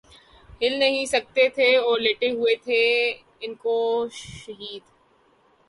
[0.61, 2.81] ہل نہیں سکتے تھے اور لیٹے ہوئے تھے
[3.41, 3.77] انکو
[4.13, 4.83] شہید